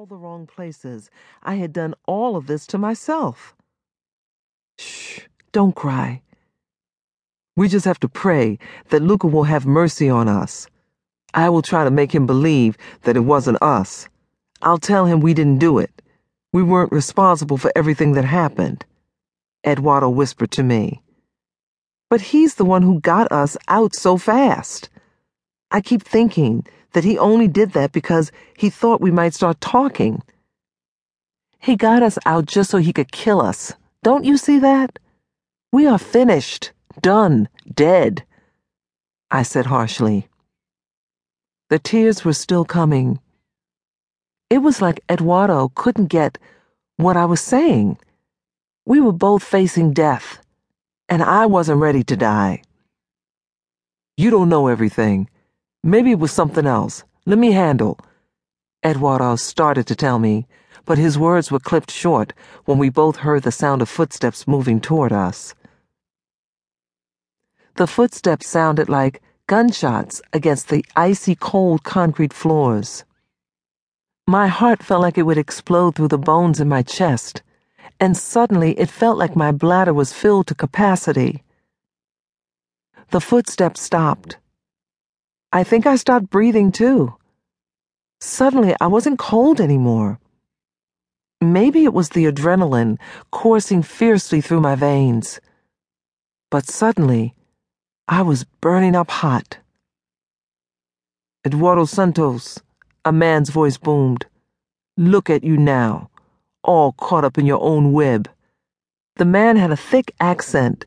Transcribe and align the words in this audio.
all 0.00 0.06
the 0.06 0.16
wrong 0.16 0.46
places. 0.46 1.10
I 1.42 1.56
had 1.56 1.74
done 1.74 1.94
all 2.06 2.34
of 2.34 2.46
this 2.46 2.66
to 2.68 2.78
myself. 2.78 3.54
Shh, 4.78 5.20
don't 5.52 5.76
cry. 5.76 6.22
We 7.54 7.68
just 7.68 7.84
have 7.84 8.00
to 8.00 8.08
pray 8.08 8.58
that 8.88 9.02
Luca 9.02 9.26
will 9.26 9.42
have 9.44 9.66
mercy 9.66 10.08
on 10.08 10.26
us. 10.26 10.68
I 11.34 11.50
will 11.50 11.60
try 11.60 11.84
to 11.84 11.90
make 11.90 12.12
him 12.12 12.26
believe 12.26 12.78
that 13.02 13.14
it 13.14 13.28
wasn't 13.28 13.62
us. 13.62 14.08
I'll 14.62 14.78
tell 14.78 15.04
him 15.04 15.20
we 15.20 15.34
didn't 15.34 15.58
do 15.58 15.76
it. 15.76 16.00
We 16.50 16.62
weren't 16.62 16.92
responsible 16.92 17.58
for 17.58 17.70
everything 17.76 18.14
that 18.14 18.24
happened, 18.24 18.86
Eduardo 19.66 20.08
whispered 20.08 20.50
to 20.52 20.62
me. 20.62 21.02
But 22.08 22.22
he's 22.32 22.54
the 22.54 22.64
one 22.64 22.80
who 22.80 23.00
got 23.00 23.30
us 23.30 23.58
out 23.68 23.94
so 23.94 24.16
fast. 24.16 24.88
I 25.70 25.82
keep 25.82 26.02
thinking 26.02 26.66
that 26.92 27.04
he 27.04 27.18
only 27.18 27.48
did 27.48 27.72
that 27.72 27.92
because 27.92 28.32
he 28.56 28.70
thought 28.70 29.00
we 29.00 29.10
might 29.10 29.34
start 29.34 29.60
talking. 29.60 30.22
He 31.58 31.76
got 31.76 32.02
us 32.02 32.18
out 32.26 32.46
just 32.46 32.70
so 32.70 32.78
he 32.78 32.92
could 32.92 33.12
kill 33.12 33.40
us. 33.40 33.74
Don't 34.02 34.24
you 34.24 34.36
see 34.36 34.58
that? 34.58 34.98
We 35.72 35.86
are 35.86 35.98
finished, 35.98 36.72
done, 37.00 37.48
dead, 37.72 38.24
I 39.30 39.42
said 39.44 39.66
harshly. 39.66 40.28
The 41.68 41.78
tears 41.78 42.24
were 42.24 42.32
still 42.32 42.64
coming. 42.64 43.20
It 44.48 44.58
was 44.58 44.82
like 44.82 45.04
Eduardo 45.08 45.68
couldn't 45.74 46.06
get 46.06 46.38
what 46.96 47.16
I 47.16 47.26
was 47.26 47.40
saying. 47.40 47.98
We 48.84 49.00
were 49.00 49.12
both 49.12 49.44
facing 49.44 49.92
death, 49.92 50.40
and 51.08 51.22
I 51.22 51.46
wasn't 51.46 51.80
ready 51.80 52.02
to 52.04 52.16
die. 52.16 52.62
You 54.16 54.30
don't 54.30 54.48
know 54.48 54.66
everything. 54.66 55.30
Maybe 55.82 56.10
it 56.10 56.18
was 56.18 56.32
something 56.32 56.66
else. 56.66 57.04
Let 57.24 57.38
me 57.38 57.52
handle. 57.52 57.98
Eduardo 58.84 59.36
started 59.36 59.86
to 59.86 59.94
tell 59.94 60.18
me, 60.18 60.46
but 60.84 60.98
his 60.98 61.18
words 61.18 61.50
were 61.50 61.58
clipped 61.58 61.90
short 61.90 62.32
when 62.66 62.76
we 62.76 62.90
both 62.90 63.16
heard 63.16 63.42
the 63.44 63.52
sound 63.52 63.80
of 63.80 63.88
footsteps 63.88 64.46
moving 64.46 64.80
toward 64.80 65.12
us. 65.12 65.54
The 67.76 67.86
footsteps 67.86 68.46
sounded 68.46 68.88
like 68.88 69.22
gunshots 69.46 70.20
against 70.32 70.68
the 70.68 70.84
icy 70.96 71.34
cold 71.34 71.82
concrete 71.82 72.32
floors. 72.32 73.04
My 74.26 74.48
heart 74.48 74.82
felt 74.82 75.02
like 75.02 75.16
it 75.16 75.22
would 75.22 75.38
explode 75.38 75.94
through 75.94 76.08
the 76.08 76.18
bones 76.18 76.60
in 76.60 76.68
my 76.68 76.82
chest, 76.82 77.42
and 77.98 78.16
suddenly 78.16 78.78
it 78.78 78.90
felt 78.90 79.18
like 79.18 79.34
my 79.34 79.50
bladder 79.50 79.94
was 79.94 80.12
filled 80.12 80.46
to 80.48 80.54
capacity. 80.54 81.42
The 83.10 83.20
footsteps 83.20 83.80
stopped. 83.80 84.36
I 85.52 85.64
think 85.64 85.84
I 85.84 85.96
stopped 85.96 86.30
breathing 86.30 86.70
too. 86.70 87.16
Suddenly, 88.20 88.76
I 88.80 88.86
wasn't 88.86 89.18
cold 89.18 89.60
anymore. 89.60 90.20
Maybe 91.40 91.84
it 91.84 91.92
was 91.92 92.10
the 92.10 92.26
adrenaline 92.26 92.98
coursing 93.32 93.82
fiercely 93.82 94.40
through 94.40 94.60
my 94.60 94.76
veins. 94.76 95.40
But 96.50 96.66
suddenly, 96.66 97.34
I 98.06 98.22
was 98.22 98.44
burning 98.60 98.94
up 98.94 99.10
hot. 99.10 99.58
Eduardo 101.44 101.84
Santos, 101.84 102.60
a 103.04 103.12
man's 103.12 103.50
voice 103.50 103.78
boomed. 103.78 104.26
Look 104.96 105.30
at 105.30 105.42
you 105.42 105.56
now, 105.56 106.10
all 106.62 106.92
caught 106.92 107.24
up 107.24 107.38
in 107.38 107.46
your 107.46 107.62
own 107.62 107.92
web. 107.92 108.28
The 109.16 109.24
man 109.24 109.56
had 109.56 109.72
a 109.72 109.76
thick 109.76 110.14
accent 110.20 110.84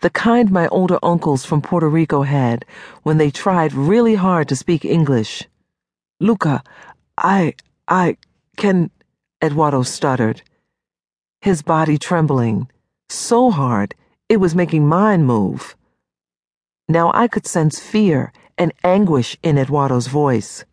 the 0.00 0.10
kind 0.10 0.50
my 0.50 0.68
older 0.68 0.98
uncles 1.02 1.44
from 1.44 1.62
Puerto 1.62 1.88
Rico 1.88 2.22
had 2.22 2.64
when 3.02 3.18
they 3.18 3.30
tried 3.30 3.72
really 3.72 4.14
hard 4.14 4.48
to 4.48 4.56
speak 4.56 4.84
English. 4.84 5.48
Luca, 6.20 6.62
I, 7.18 7.54
I 7.88 8.16
can, 8.56 8.90
Eduardo 9.42 9.82
stuttered, 9.82 10.42
his 11.40 11.62
body 11.62 11.98
trembling, 11.98 12.68
so 13.08 13.50
hard 13.50 13.94
it 14.28 14.38
was 14.38 14.54
making 14.54 14.86
mine 14.86 15.24
move. 15.24 15.76
Now 16.88 17.10
I 17.14 17.28
could 17.28 17.46
sense 17.46 17.78
fear 17.78 18.32
and 18.56 18.72
anguish 18.82 19.36
in 19.42 19.58
Eduardo's 19.58 20.06
voice. 20.06 20.64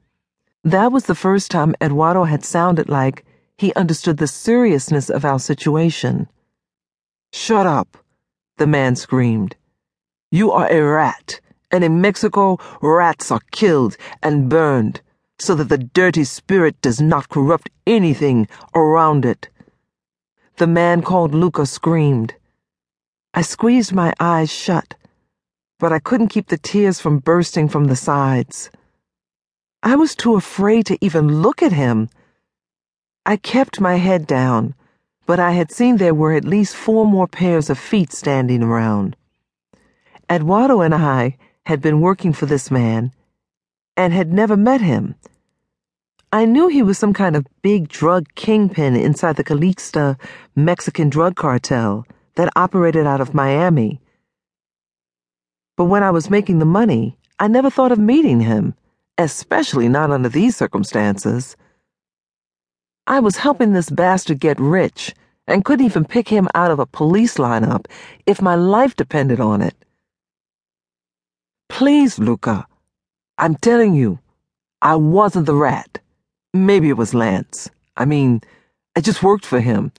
That 0.63 0.91
was 0.91 1.05
the 1.05 1.15
first 1.15 1.51
time 1.51 1.75
Eduardo 1.81 2.25
had 2.25 2.43
sounded 2.43 2.87
like 2.87 3.25
he 3.57 3.73
understood 3.73 4.17
the 4.17 4.27
seriousness 4.27 5.09
of 5.09 5.25
our 5.25 5.39
situation. 5.39 6.27
Shut 7.33 7.65
up, 7.65 7.97
the 8.61 8.67
man 8.67 8.95
screamed. 8.95 9.55
You 10.31 10.51
are 10.51 10.71
a 10.71 10.81
rat, 10.81 11.41
and 11.71 11.83
in 11.83 11.99
Mexico, 11.99 12.59
rats 12.79 13.31
are 13.31 13.41
killed 13.49 13.97
and 14.21 14.49
burned 14.49 15.01
so 15.39 15.55
that 15.55 15.69
the 15.69 15.79
dirty 15.79 16.23
spirit 16.23 16.79
does 16.79 17.01
not 17.01 17.27
corrupt 17.27 17.71
anything 17.87 18.47
around 18.75 19.25
it. 19.25 19.49
The 20.57 20.67
man 20.67 21.01
called 21.01 21.33
Luca 21.33 21.65
screamed. 21.65 22.35
I 23.33 23.41
squeezed 23.41 23.93
my 23.93 24.13
eyes 24.19 24.51
shut, 24.51 24.93
but 25.79 25.91
I 25.91 25.97
couldn't 25.97 26.27
keep 26.35 26.49
the 26.49 26.59
tears 26.59 26.99
from 26.99 27.17
bursting 27.17 27.67
from 27.67 27.85
the 27.85 27.95
sides. 27.95 28.69
I 29.81 29.95
was 29.95 30.15
too 30.15 30.35
afraid 30.35 30.85
to 30.85 31.03
even 31.03 31.41
look 31.41 31.63
at 31.63 31.73
him. 31.73 32.09
I 33.25 33.37
kept 33.37 33.81
my 33.81 33.95
head 33.95 34.27
down 34.27 34.75
but 35.25 35.39
I 35.39 35.51
had 35.51 35.71
seen 35.71 35.97
there 35.97 36.13
were 36.13 36.33
at 36.33 36.45
least 36.45 36.75
four 36.75 37.05
more 37.05 37.27
pairs 37.27 37.69
of 37.69 37.79
feet 37.79 38.11
standing 38.11 38.63
around. 38.63 39.15
Eduardo 40.29 40.81
and 40.81 40.95
I 40.95 41.37
had 41.65 41.81
been 41.81 42.01
working 42.01 42.33
for 42.33 42.45
this 42.45 42.71
man 42.71 43.11
and 43.95 44.13
had 44.13 44.31
never 44.31 44.57
met 44.57 44.81
him. 44.81 45.15
I 46.33 46.45
knew 46.45 46.69
he 46.69 46.81
was 46.81 46.97
some 46.97 47.13
kind 47.13 47.35
of 47.35 47.45
big 47.61 47.89
drug 47.89 48.27
kingpin 48.35 48.95
inside 48.95 49.35
the 49.35 49.43
Calixta 49.43 50.17
Mexican 50.55 51.09
drug 51.09 51.35
cartel 51.35 52.05
that 52.35 52.53
operated 52.55 53.05
out 53.05 53.19
of 53.19 53.33
Miami. 53.33 53.99
But 55.75 55.85
when 55.85 56.03
I 56.03 56.11
was 56.11 56.29
making 56.29 56.59
the 56.59 56.65
money, 56.65 57.17
I 57.37 57.47
never 57.47 57.69
thought 57.69 57.91
of 57.91 57.99
meeting 57.99 58.39
him, 58.39 58.75
especially 59.17 59.89
not 59.89 60.11
under 60.11 60.29
these 60.29 60.55
circumstances. 60.55 61.57
I 63.11 63.19
was 63.19 63.35
helping 63.35 63.73
this 63.73 63.89
bastard 63.89 64.39
get 64.39 64.57
rich 64.57 65.13
and 65.45 65.65
couldn't 65.65 65.85
even 65.85 66.05
pick 66.05 66.29
him 66.29 66.47
out 66.55 66.71
of 66.71 66.79
a 66.79 66.85
police 66.85 67.35
lineup 67.35 67.87
if 68.25 68.41
my 68.41 68.55
life 68.55 68.95
depended 68.95 69.41
on 69.41 69.61
it. 69.61 69.75
Please, 71.67 72.17
Luca, 72.19 72.65
I'm 73.37 73.55
telling 73.55 73.95
you, 73.95 74.19
I 74.81 74.95
wasn't 74.95 75.45
the 75.45 75.55
rat. 75.55 75.99
Maybe 76.53 76.87
it 76.87 76.95
was 76.95 77.13
Lance. 77.13 77.69
I 77.97 78.05
mean, 78.05 78.39
I 78.95 79.01
just 79.01 79.21
worked 79.21 79.45
for 79.45 79.59
him. 79.59 79.91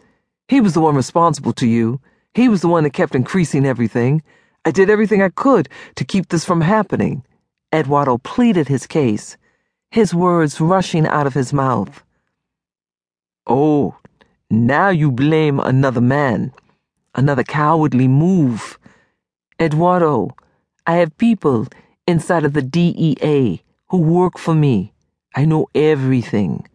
He 0.49 0.63
was 0.63 0.73
the 0.73 0.81
one 0.81 0.97
responsible 0.97 1.53
to 1.53 1.67
you. 1.67 2.01
He 2.33 2.49
was 2.49 2.63
the 2.63 2.69
one 2.69 2.85
that 2.85 2.95
kept 2.95 3.15
increasing 3.15 3.67
everything. 3.67 4.23
I 4.65 4.71
did 4.71 4.89
everything 4.89 5.21
I 5.21 5.29
could 5.29 5.69
to 5.97 6.07
keep 6.07 6.29
this 6.29 6.47
from 6.47 6.63
happening. 6.63 7.25
Eduardo 7.75 8.17
pleaded 8.17 8.69
his 8.69 8.87
case, 8.87 9.37
his 9.91 10.15
words 10.15 10.63
rushing 10.63 11.07
out 11.07 11.27
of 11.27 11.35
his 11.35 11.53
mouth. 11.53 12.03
Oh, 13.47 13.97
now 14.51 14.91
you 14.91 15.11
blame 15.11 15.59
another 15.59 16.01
man, 16.01 16.53
another 17.15 17.43
cowardly 17.43 18.07
move. 18.07 18.79
Eduardo, 19.61 20.37
I 20.87 20.97
have 20.97 21.17
people 21.19 21.67
inside 22.07 22.45
of 22.45 22.53
the 22.53 22.63
DEA 22.63 23.63
who 23.89 23.99
work 23.99 24.39
for 24.39 24.55
me. 24.55 24.93
I 25.35 25.45
know 25.45 25.67
everything. 25.75 26.69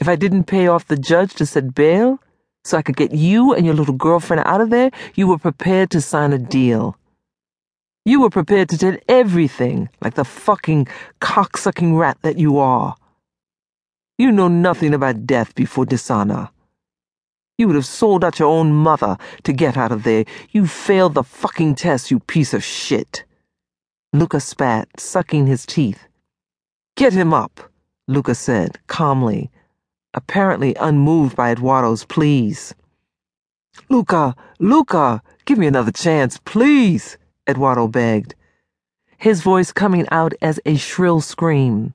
If 0.00 0.08
I 0.08 0.16
didn't 0.16 0.44
pay 0.44 0.66
off 0.66 0.88
the 0.88 0.96
judge 0.96 1.34
to 1.34 1.46
set 1.46 1.74
bail 1.74 2.18
so 2.64 2.76
I 2.76 2.82
could 2.82 2.96
get 2.96 3.12
you 3.12 3.54
and 3.54 3.64
your 3.64 3.74
little 3.74 3.94
girlfriend 3.94 4.42
out 4.44 4.60
of 4.60 4.70
there, 4.70 4.90
you 5.14 5.28
were 5.28 5.38
prepared 5.38 5.90
to 5.90 6.00
sign 6.00 6.32
a 6.32 6.38
deal. 6.38 6.96
You 8.04 8.20
were 8.20 8.30
prepared 8.30 8.68
to 8.70 8.78
tell 8.78 8.96
everything 9.08 9.88
like 10.00 10.14
the 10.14 10.24
fucking 10.24 10.88
cocksucking 11.20 11.98
rat 11.98 12.18
that 12.22 12.38
you 12.38 12.58
are. 12.58 12.96
You 14.18 14.32
know 14.32 14.48
nothing 14.48 14.94
about 14.94 15.26
death 15.26 15.54
before 15.54 15.84
dishonor. 15.84 16.48
You 17.58 17.66
would 17.66 17.76
have 17.76 17.86
sold 17.86 18.24
out 18.24 18.38
your 18.38 18.48
own 18.48 18.72
mother 18.72 19.18
to 19.44 19.52
get 19.52 19.76
out 19.76 19.92
of 19.92 20.04
there. 20.04 20.24
You 20.50 20.66
failed 20.66 21.14
the 21.14 21.22
fucking 21.22 21.74
test, 21.74 22.10
you 22.10 22.20
piece 22.20 22.54
of 22.54 22.64
shit. 22.64 23.24
Luca 24.14 24.40
spat, 24.40 24.88
sucking 24.98 25.46
his 25.46 25.66
teeth. 25.66 26.00
Get 26.96 27.12
him 27.12 27.34
up, 27.34 27.60
Luca 28.08 28.34
said, 28.34 28.78
calmly, 28.86 29.50
apparently 30.14 30.74
unmoved 30.76 31.36
by 31.36 31.50
Eduardo's 31.50 32.04
pleas. 32.04 32.74
Luca, 33.90 34.34
Luca, 34.58 35.22
give 35.44 35.58
me 35.58 35.66
another 35.66 35.92
chance, 35.92 36.38
please, 36.38 37.18
Eduardo 37.46 37.86
begged, 37.86 38.34
his 39.18 39.42
voice 39.42 39.72
coming 39.72 40.06
out 40.10 40.32
as 40.40 40.58
a 40.64 40.76
shrill 40.76 41.20
scream. 41.20 41.92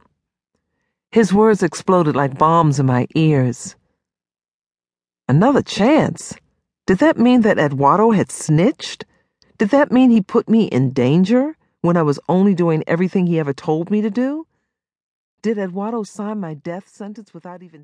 His 1.11 1.33
words 1.33 1.61
exploded 1.61 2.15
like 2.15 2.37
bombs 2.37 2.79
in 2.79 2.85
my 2.85 3.05
ears. 3.15 3.75
Another 5.27 5.61
chance? 5.61 6.33
Did 6.87 6.99
that 6.99 7.17
mean 7.17 7.41
that 7.41 7.59
Eduardo 7.59 8.11
had 8.11 8.31
snitched? 8.31 9.03
Did 9.57 9.69
that 9.69 9.91
mean 9.91 10.09
he 10.09 10.21
put 10.21 10.47
me 10.47 10.65
in 10.65 10.91
danger 10.91 11.57
when 11.81 11.97
I 11.97 12.01
was 12.03 12.19
only 12.29 12.55
doing 12.55 12.83
everything 12.87 13.27
he 13.27 13.39
ever 13.39 13.53
told 13.53 13.91
me 13.91 14.01
to 14.01 14.09
do? 14.09 14.47
Did 15.41 15.57
Eduardo 15.57 16.03
sign 16.03 16.39
my 16.39 16.53
death 16.53 16.87
sentence 16.87 17.33
without 17.33 17.61
even 17.61 17.83